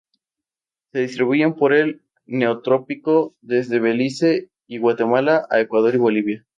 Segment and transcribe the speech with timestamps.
[0.91, 6.45] Se distribuyen por el Neotrópico desde Belize y Guatemala a Ecuador y Bolivia.